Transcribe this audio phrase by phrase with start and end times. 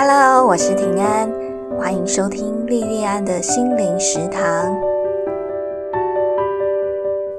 [0.00, 1.28] Hello，我是平安，
[1.76, 4.78] 欢迎收听莉莉安的心灵食堂。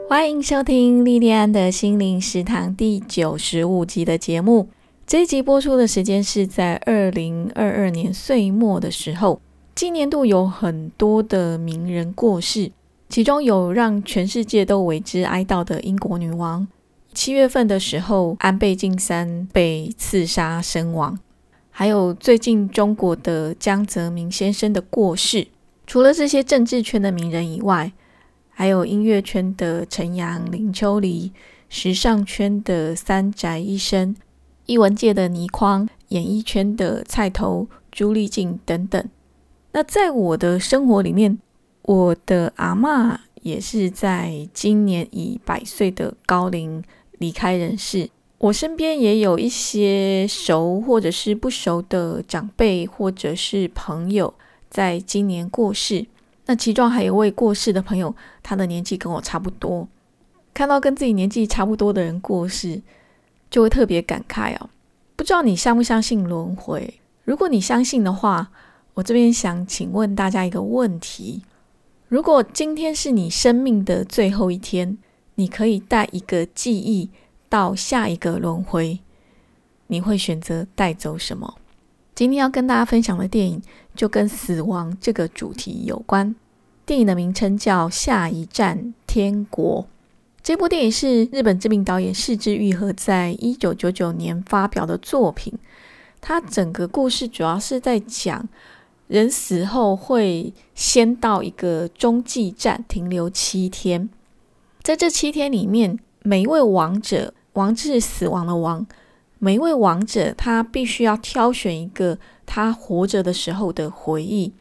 [0.09, 4.67] 欢迎收听莉莉安的心灵食堂第九十五集的节目。
[5.07, 9.39] 这一集播出的时间是在二零二二年岁末的时候。
[9.73, 12.73] 今年度有很多的名人过世，
[13.07, 16.67] 其中有让全世界都为之哀悼的英国女王。
[17.13, 21.17] 七月份的时候，安倍晋三被刺杀身亡。
[21.79, 25.47] 还有最近中国的江泽民先生的过世，
[25.87, 27.93] 除了这些政治圈的名人以外，
[28.49, 31.31] 还有音乐圈的陈扬、林秋离，
[31.69, 34.13] 时尚圈的三宅一生，
[34.65, 39.01] 艺文界的倪匡，演艺圈的蔡头、朱丽静等等。
[39.71, 41.39] 那在我的生活里面，
[41.83, 46.83] 我的阿嬷也是在今年以百岁的高龄
[47.19, 48.09] 离开人世。
[48.39, 54.33] 我身边也有一些熟或者是不熟的长辈或者是朋友，
[54.69, 56.05] 在今年过世。
[56.45, 59.87] 那其中还有位过世的朋友，他的年纪跟我差不多。
[60.53, 62.81] 看到跟自己年纪差不多的人过世，
[63.51, 64.69] 就会特别感慨哦。
[65.17, 66.93] 不知道你相不相信轮回？
[67.25, 68.51] 如果你相信的话，
[68.93, 71.43] 我这边想请问大家一个问题：
[72.07, 74.97] 如果今天是你生命的最后一天，
[75.35, 77.09] 你可以带一个记忆？
[77.49, 78.99] 到下一个轮回，
[79.87, 81.55] 你会选择带走什么？
[82.13, 83.61] 今天要跟大家分享的电影
[83.95, 86.35] 就跟死亡这个主题有关。
[86.85, 89.83] 电影的名称叫《下一站天国》。
[90.41, 95.53] 这部电影是日本知名导演市之愈合在一九九九年发表的作品。
[96.21, 98.47] 它整个故事主要是在讲
[99.07, 104.09] 人死后会先到一个中继站停留七天，
[104.81, 107.33] 在这七天里面，每一位亡者。
[107.59, 108.87] 亡是死亡的亡，
[109.37, 114.53] 每一位亡者他必须要挑选一个他活着的时候的回忆，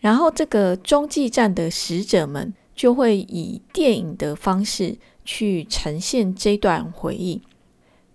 [0.00, 7.40] 然后这个中继站的使者们就会以电影的方式去呈现这段回忆。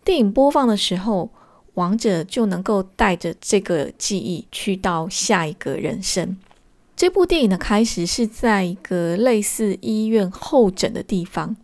[0.05, 1.31] 电影播放的时候，
[1.73, 6.37] 亡者就能够带着这个记忆去到下一个人生。
[6.95, 11.55] 这部电影的开始是在一个类似医院候诊的地方。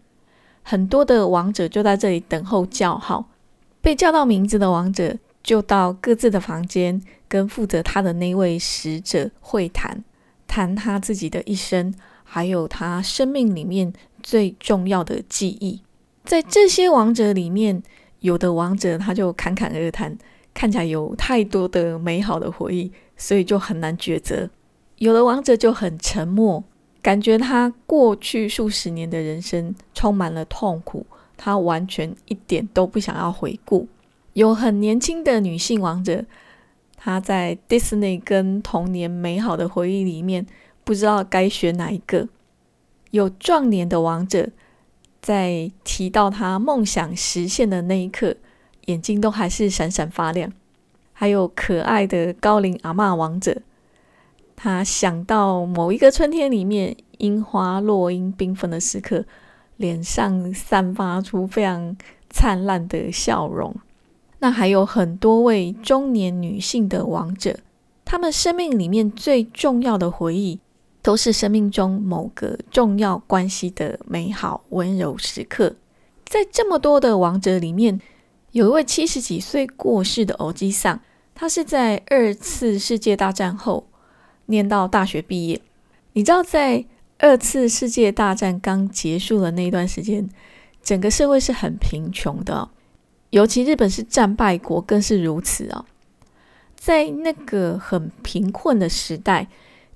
[0.67, 3.29] 很多的王者就在这里等候叫号，
[3.81, 10.03] 被叫到名字的王者就到各自的房间，跟负责他的那位使者会谈，
[10.47, 11.93] 谈他自己的一生，
[12.23, 13.93] 还有他生命里面
[14.23, 15.83] 最重要的记忆。
[16.23, 17.83] 在这些王者里面，
[18.21, 20.17] 有的王者他就侃侃而谈，
[20.51, 24.49] 看起来有太多的美好的回忆，所以就很难抉择；
[24.97, 26.63] 有的王者就很沉默。
[27.05, 31.05] 感觉他过去数十年的人生充满了痛苦，
[31.37, 33.87] 他完全一点都不想要回顾。
[34.33, 36.25] 有很年轻的女性王者，
[36.97, 40.47] 她在 Disney 跟童年美好的回忆里面，
[40.83, 42.27] 不知道该选哪一个。
[43.11, 44.49] 有壮年的王者，
[45.21, 48.35] 在提到他梦想实现的那一刻，
[48.85, 50.51] 眼睛都还是闪闪发亮。
[51.13, 53.61] 还有可爱的高龄阿嬷王者。
[54.55, 59.25] 他想到某一个春天里面，樱花落英缤纷的时刻，
[59.77, 61.95] 脸上散发出非常
[62.29, 63.75] 灿烂的笑容。
[64.39, 67.57] 那还有很多位中年女性的王者，
[68.03, 70.59] 她们生命里面最重要的回忆，
[71.01, 75.75] 都是生命中某个重要关系的美好温柔时刻。
[76.25, 77.99] 在这么多的王者里面，
[78.51, 80.99] 有一位七十几岁过世的欧基桑，
[81.33, 83.85] 他是在二次世界大战后。
[84.47, 85.59] 念到大学毕业，
[86.13, 86.85] 你知道，在
[87.19, 90.29] 二次世界大战刚结束的那段时间，
[90.83, 92.69] 整个社会是很贫穷的，
[93.29, 95.85] 尤其日本是战败国，更是如此啊。
[96.75, 99.47] 在那个很贫困的时代，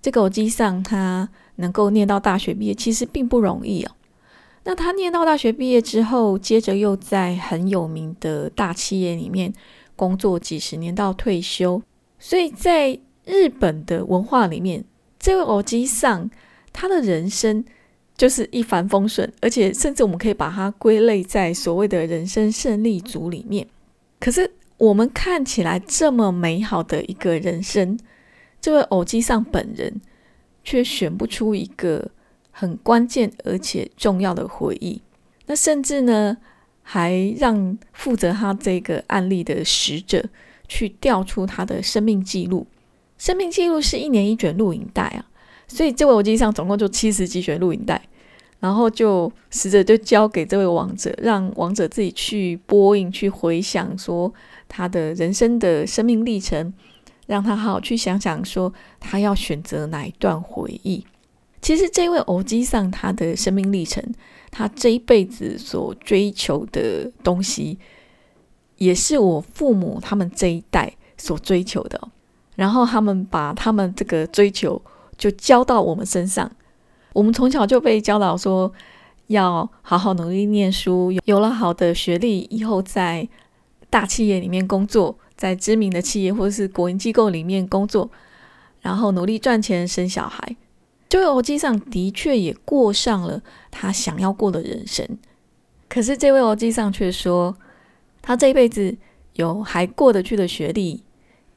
[0.02, 3.92] 这个我机上他能够念到大学毕业，其实并不容易哦。
[4.64, 9.54] 那他念到大学毕业之后，接着又在很有名的大企业里面
[9.96, 11.82] 工作几十年到退休，
[12.18, 13.00] 所以在
[13.30, 14.84] 日本的文化里面，
[15.20, 16.28] 这位偶基上
[16.74, 17.64] 他的人生
[18.18, 23.68] 就是一帆风顺，而且甚至我们可以把它归类在所谓的人生胜利组里面。
[24.20, 28.00] 可是我们看起来这么美好的一个人生，
[28.60, 30.02] 这位偶基上本人
[30.64, 32.10] 却选不出一个
[32.50, 35.00] 很关键而且重要的回忆。
[35.46, 36.36] 那甚至呢，
[36.82, 40.26] 还让负责他这个案例的使者
[40.68, 42.66] 去调出他的生命记录。
[43.20, 45.26] 生命记录是一年一卷录影带啊，
[45.68, 48.02] 所以这位我记上总共就七十几卷录影带，
[48.60, 54.34] 然后就死者就交给这位王者，让王者自己去播映、去回想，说
[54.68, 56.74] 他的人生的生命历程，
[57.28, 61.06] 让他好好去想想，说他要选择哪一段回忆。
[61.62, 64.02] 其实这位欧基上他的生命历程，
[64.50, 67.78] 他这一辈子所追求的东西，
[68.78, 72.10] 也是我父母他们这一代所追求的。
[72.60, 74.82] 然后他们把他们这个追求
[75.18, 76.52] 就交到我们身上。
[77.14, 78.70] 我们从小就被教导说，
[79.28, 83.26] 要好好努力念书，有了好的学历以后，在
[83.90, 88.12] 大企业里面工作，在知名的企业或者是国营机构里面工作，
[88.82, 90.58] 然后努力赚钱生小孩。
[91.08, 93.42] 这位欧基上的确也过上了
[93.72, 95.08] 他想要过的人生，
[95.88, 97.56] 可是这位欧基上却说，
[98.22, 98.98] 他这一辈子
[99.36, 101.02] 有还过得去的学历，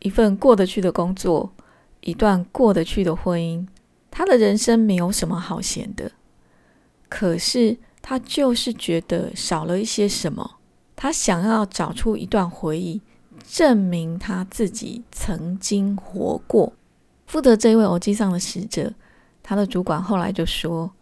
[0.03, 1.53] 一份过得去的工作，
[2.01, 3.67] 一段过得去的婚姻，
[4.11, 6.13] 他的人生没有什么好闲的。
[7.09, 10.59] 可是他就是觉得少了一些什么，
[10.97, 13.01] 他想要找出一段回忆，
[13.47, 16.73] 证明他自己曾经活过。
[17.27, 18.93] 负责这位欧基上的使者。
[19.45, 20.93] 他的主管后来就说：“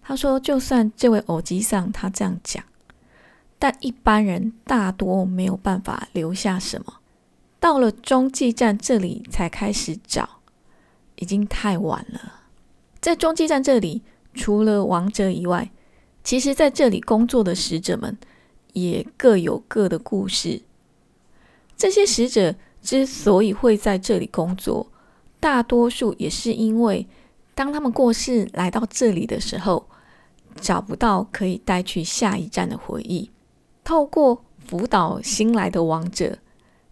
[0.00, 2.62] 他说，就算这位偶机上他这样讲，
[3.58, 7.01] 但一般人大多没有办法留下什么。
[7.62, 10.40] 到了中继站这里才开始找，
[11.14, 12.40] 已经太晚了。
[13.00, 14.02] 在中继站这里，
[14.34, 15.70] 除了王者以外，
[16.24, 18.18] 其实在这里工作的使者们
[18.72, 20.62] 也各有各的故事。
[21.76, 24.88] 这些使者之所以会在这里工作，
[25.38, 27.06] 大多数也是因为。”
[27.54, 29.86] 当他们过世来到这里的时候，
[30.60, 33.30] 找不到可以带去下一站的回忆。
[33.84, 36.38] 透过辅导新来的王者，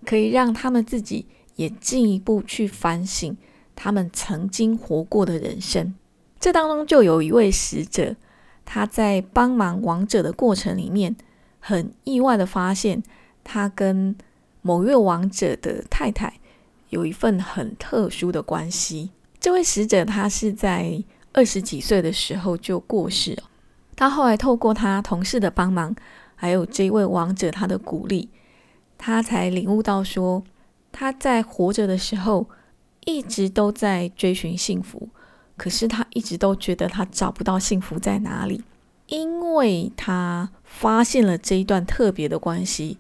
[0.05, 1.27] 可以让他们自己
[1.57, 3.37] 也进一步去反省
[3.75, 5.95] 他们曾经活过的人生。
[6.39, 8.17] 这当中就有一位使者，
[8.65, 11.15] 他在帮忙王者的过程里面，
[11.59, 13.03] 很意外的发现，
[13.45, 14.17] 他跟
[14.63, 16.41] 某位王者的太太
[16.89, 19.11] 有一份很特殊的关系。
[19.39, 21.03] 这位使者，他是在
[21.33, 23.43] 二十几岁的时候就过世了。
[23.97, 25.95] 他后来透过他同事的帮忙，
[26.35, 28.31] 还有这位王者他的鼓励，
[29.03, 30.45] 他才领悟到说，
[30.93, 32.47] 他在活着的时候
[33.07, 35.09] 一直都在追寻幸福，
[35.57, 38.63] 可是他一直都觉得他找不到幸福在哪里，
[39.07, 42.99] 因为他发现了这一段特别的关系，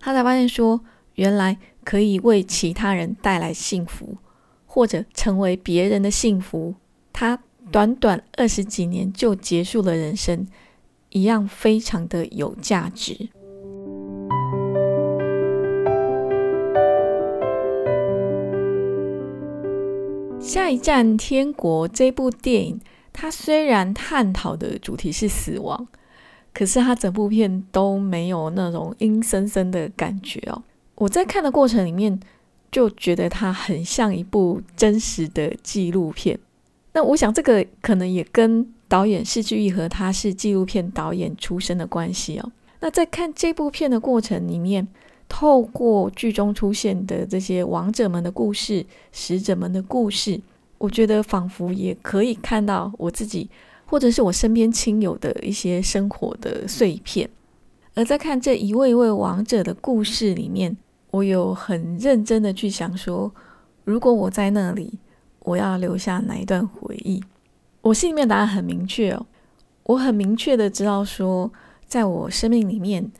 [0.00, 0.80] 他才发现说，
[1.16, 4.16] 原来可以为其他人带来幸福。
[4.74, 6.74] 或者成为别人的幸福，
[7.12, 7.38] 他
[7.70, 10.46] 短短二十几年就结束了人生，
[11.10, 13.28] 一样非常的有价值。
[20.42, 22.80] 下一站天国这部电影，
[23.12, 25.86] 它虽然探讨的主题是死亡，
[26.52, 30.62] 可是它整部片都没有那种阴森森的感觉哦。
[30.96, 32.20] 我在看的过程里面。
[32.72, 36.38] 就觉得它很像一部真实的纪录片。
[36.94, 42.50] 那我想，这个可能也跟导演世居义和他是纪录片导演出身的关系哦。
[42.80, 44.88] 那在看这部片的过程里面，
[45.32, 50.38] 透过剧中出现的这些王者们的故事、使者们的故事，
[50.76, 53.48] 我觉得仿佛也可以看到我自己
[53.86, 57.30] 或者是我身边亲友的一些生活的碎片。
[57.94, 60.76] 而在看这一位一位王者的故事里面。
[61.12, 63.30] 我有很认真的去想说，
[63.84, 64.98] 如果我在那里，
[65.40, 67.22] 我要留下哪一段回忆？
[67.82, 69.26] 我心里面答案很明确哦，
[69.82, 71.52] 我很明确的知道说，
[71.86, 73.12] 在我生命里面，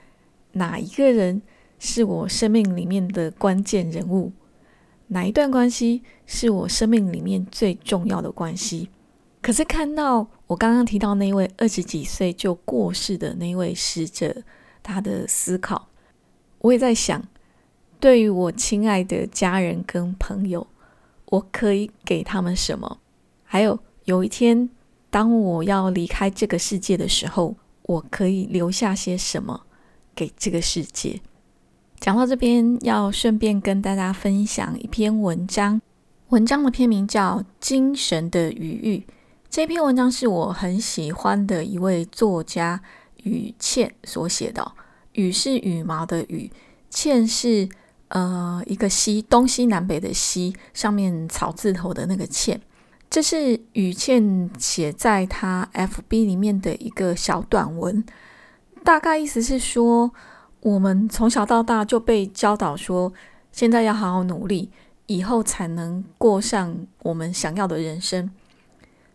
[0.53, 1.43] 哪一个人
[1.85, 4.31] 是我生命里面的关键人物，
[5.09, 8.89] 哪一段关系是我生命里面最重要的关系。
[9.41, 14.45] 可是看到我刚刚提到那位二十几岁就过世的那位使者，
[14.81, 15.89] 他的思考，
[16.61, 17.21] 我也在想。
[17.99, 20.65] 对于我亲爱的家人跟朋友，
[21.27, 23.01] 我可以给他们什么？
[23.43, 24.71] 还有有一天，
[25.11, 29.63] 当我要离开这个世界的时候，我可以留下些什么
[30.15, 31.21] 给这个世界？
[32.03, 35.81] 讲到这边，要顺便跟大家分享一篇文章。
[36.31, 39.07] 文章的片名叫《精神的余域》。
[39.49, 42.83] 这篇文章是我很喜欢的一位作家
[43.23, 44.73] 羽倩所写的。
[45.13, 46.51] 羽是羽毛的羽，
[46.91, 47.69] 倩是。
[48.09, 52.61] 呃，一个西东西南北的西，上面草字头的那个倩，
[53.09, 58.05] 这是雨倩写在她 F B 里面的一个小短文，
[58.85, 60.13] 大概意思是说，
[60.63, 63.13] 我们从小到大就被教导说，
[63.53, 64.71] 现在要好好努力，
[65.07, 68.31] 以后才能过上我们想要的人生，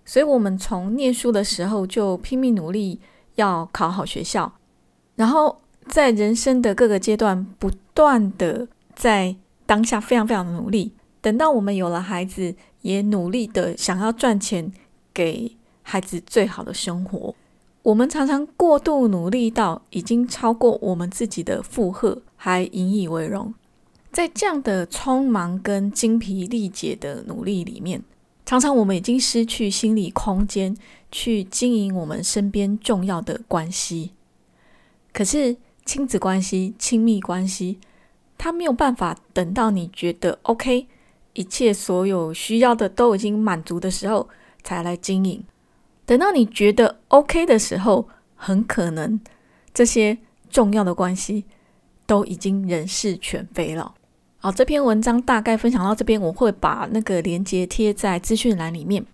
[0.06, 3.02] 所以我们从念书的时候就拼命努力，
[3.36, 4.54] 要考好学校，
[5.16, 8.68] 然后在人生的各个阶段不断的。
[8.98, 9.36] 在
[9.68, 14.74] 当下非常非常努力，等到我们有了孩子，也努力的想要赚钱，
[15.14, 17.36] 给孩子最好的生活。
[17.88, 23.54] 我们常常过度努力到已经超过我们自己的负荷，还引以为荣。
[24.12, 28.04] 在这样的匆忙跟精疲力竭的努力里面，
[28.46, 30.76] 常常我们已经失去心理空间
[31.14, 34.12] 去经营我们身边重要的关系。
[35.14, 37.80] 可是亲子关系、亲密关系，
[38.38, 40.88] 它没有办法等到你觉得 OK。
[41.32, 44.28] 一切所有需要的都已经满足的时候，
[44.62, 45.42] 才来经营。
[46.08, 49.20] 等到你觉得 OK 的时候，很可能
[49.74, 50.18] 这些
[50.50, 51.44] 重要的关系
[52.06, 53.94] 都已经人事全非了。
[54.40, 59.06] 好，这篇文章大概分享到这边，我会把那个链接贴在资讯栏里面。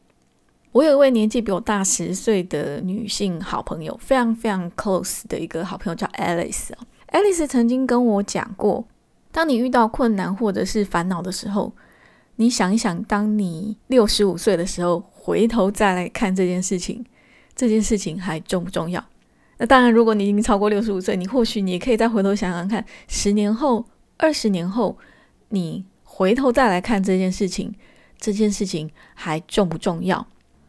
[0.71, 6.69] 我有一位年纪比我大十岁的女性好朋友，非常非常 close 的一个好朋友，叫 Alice。
[7.11, 8.85] Alice 曾经跟我讲过，
[9.31, 11.73] 当你遇到困难或者是烦恼的时候，
[12.35, 17.01] 你想一想，当你六十五岁的时候，回头再来看这件事情，
[17.55, 19.01] 这件事情还重不重要？
[19.57, 23.85] 那当然，如果你已经超过六十五岁，你或许你也可以再回头想想看，十年后、
[24.17, 24.97] 二十年后，
[25.47, 27.73] 你回头再来看这件事情，
[28.19, 30.27] 这件事情还重不重要？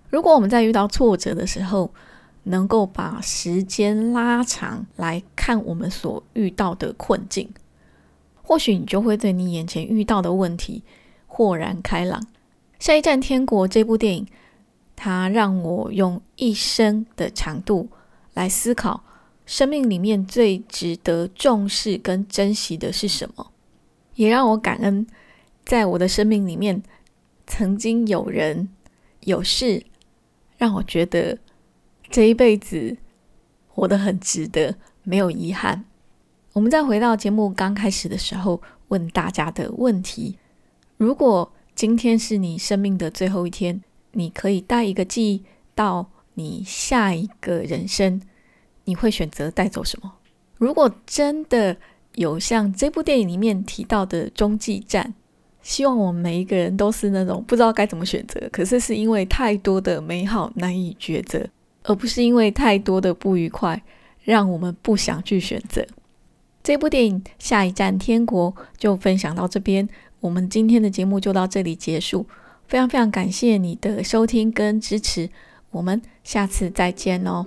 [0.09, 1.93] 如果我们在遇到挫折的时候，
[2.45, 7.51] 能够把时间拉长来看我们所遇到的困境，
[8.41, 10.85] 或许你就会对你眼前遇到的问题。
[11.27, 12.25] 豁然开朗。
[12.79, 14.27] 下一站天国这部电影，
[14.97, 17.89] 它让我用一生的长度
[18.33, 19.05] 来思考，
[19.45, 23.51] 生命里面最值得重视跟珍惜的是什么，
[24.15, 25.07] 也让我感恩，
[25.65, 26.83] 在我的生命里面，
[27.47, 28.69] 曾经有人
[29.21, 29.85] 有事，
[30.57, 31.39] 让我觉得
[32.09, 32.97] 这一辈子
[33.69, 35.85] 活得很值得，没有遗憾。
[36.53, 40.39] 我们再回到节目刚开始的时候问大家的问题。
[40.97, 43.83] 如果今天是你生命的最后一天，
[44.15, 45.43] 你可以带一个记忆
[45.75, 48.21] 到你下一个人生，
[48.85, 50.13] 你会选择带走什么？
[50.59, 51.77] 如果真的
[52.15, 55.15] 有像这部电影里面提到的中继站，
[55.63, 61.47] 希望我们每一个人都是那种不知道该怎么选择，可是是因为太多的美好难以抉择，
[61.83, 63.83] 而不是因为太多的不愉快
[64.23, 65.85] 让我们不想去选择。
[66.63, 69.89] 这部电影《下一站天国》就分享到这边。
[70.21, 72.27] 我们今天的节目就到这里结束，
[72.67, 75.31] 非常非常感谢你的收听跟支持，
[75.71, 77.47] 我们下次再见哦。